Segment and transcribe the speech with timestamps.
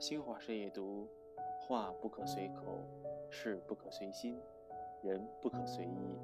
[0.00, 1.06] 新华社也读：
[1.58, 2.82] 话不可随口，
[3.28, 4.40] 事不可随心，
[5.02, 6.16] 人不可随意。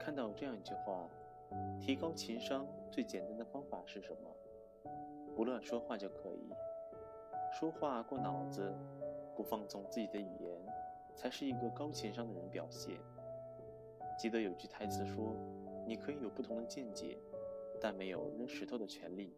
[0.00, 1.06] 看到这样一句话：
[1.78, 4.34] 提高情商最简单的方法是什么？
[5.36, 6.54] 不乱说话就可以。
[7.52, 8.72] 说话过脑子，
[9.36, 10.58] 不放纵自己的语言，
[11.14, 12.98] 才是一个高情商的人表现。
[14.18, 15.36] 记得有句台词说
[15.86, 17.18] ：“你可以有不同的见解，
[17.78, 19.36] 但没有扔石头的权利。”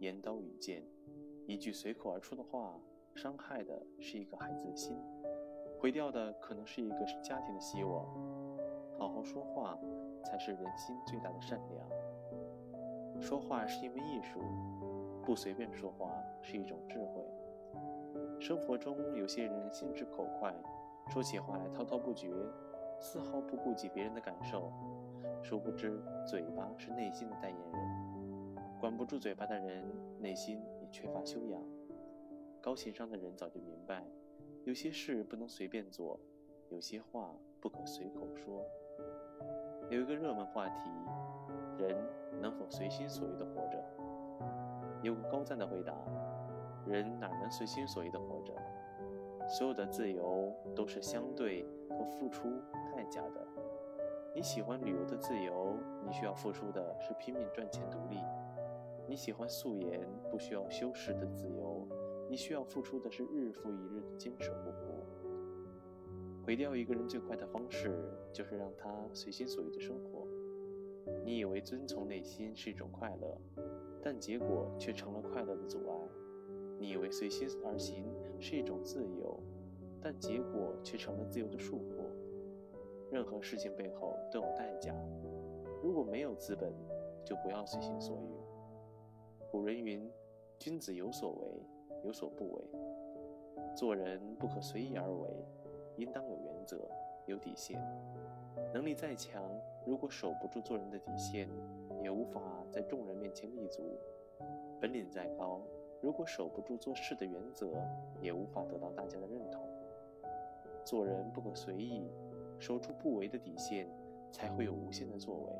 [0.00, 0.84] 言刀与剑。
[1.46, 2.78] 一句随口而出的话，
[3.14, 4.96] 伤害的是一个孩子的心，
[5.78, 8.06] 毁掉的可能是一个家庭的希望。
[8.96, 9.76] 好好说话，
[10.24, 13.20] 才是人心最大的善良。
[13.20, 14.40] 说话是一门艺术，
[15.24, 17.24] 不随便说话是一种智慧。
[18.38, 20.54] 生活中有些人心直口快，
[21.08, 22.32] 说起话来滔滔不绝，
[23.00, 24.72] 丝毫不顾及别人的感受，
[25.42, 28.56] 殊不知嘴巴是内心的代言人。
[28.78, 29.84] 管不住嘴巴的人，
[30.20, 30.62] 内心。
[30.90, 31.62] 缺乏修养，
[32.60, 34.04] 高情商的人早就明白，
[34.64, 36.18] 有些事不能随便做，
[36.68, 38.64] 有些话不可随口说。
[39.88, 40.90] 有一个热门话题：
[41.78, 41.96] 人
[42.40, 43.82] 能否随心所欲地活着？
[45.02, 45.94] 有个高赞的回答：
[46.86, 48.52] 人哪能随心所欲地活着？
[49.48, 52.48] 所有的自由都是相对和付出
[52.94, 53.46] 代价的。
[54.34, 58.18] 你喜欢旅游的自由，你需要付出的是拼命赚钱独立。
[59.10, 61.84] 你喜欢素颜不需要修饰的自由，
[62.28, 65.04] 你需要付出的是日复一日的坚持不顾。
[66.46, 67.90] 毁掉一个人最快的方式，
[68.32, 70.24] 就是让他随心所欲的生活。
[71.24, 73.36] 你以为遵从内心是一种快乐，
[74.00, 75.96] 但结果却成了快乐的阻碍。
[76.78, 78.04] 你以为随心而行
[78.38, 79.40] 是一种自由，
[80.00, 83.10] 但结果却成了自由的束缚。
[83.10, 84.94] 任何事情背后都有代价，
[85.82, 86.72] 如果没有资本，
[87.24, 88.49] 就不要随心所欲。
[89.60, 90.10] 古人云
[90.58, 91.62] ：“君子有所为，
[92.02, 92.64] 有所不为。
[93.76, 95.28] 做人不可随意而为，
[95.98, 96.90] 应当有原则、
[97.26, 97.78] 有底线。
[98.72, 99.44] 能力再强，
[99.84, 101.46] 如果守不住做人的底线，
[102.02, 102.40] 也无法
[102.70, 103.82] 在众人面前立足；
[104.80, 105.60] 本领再高，
[106.00, 107.70] 如果守不住做事的原则，
[108.22, 109.62] 也无法得到大家的认同。
[110.86, 112.10] 做人不可随意，
[112.58, 113.86] 守住不为的底线，
[114.32, 115.52] 才会有无限的作为。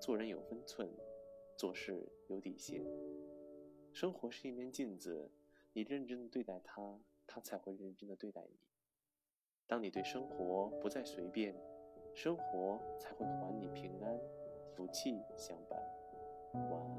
[0.00, 0.88] 做人有分寸。”
[1.58, 2.80] 做事有底线，
[3.92, 5.28] 生活是一面镜子，
[5.72, 8.56] 你认真的对待它，它才会认真的对待你。
[9.66, 11.52] 当你对生活不再随便，
[12.14, 14.20] 生活才会还你平安，
[14.72, 15.76] 福气相伴。
[16.70, 16.97] 晚安。